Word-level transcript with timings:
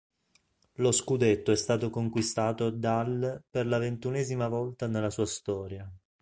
Lo 0.77 0.91
scudetto 0.91 1.51
è 1.51 1.55
stato 1.55 1.91
conquistato 1.91 2.71
dal 2.71 3.39
per 3.47 3.67
la 3.67 3.77
ventunesima 3.77 4.47
volta 4.47 4.87
nella 4.87 5.11
sua 5.11 5.27
storia. 5.27 5.87